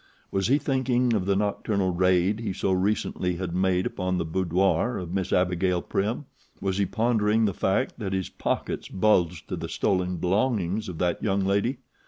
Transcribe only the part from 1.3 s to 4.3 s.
nocturnal raid he so recently had made upon the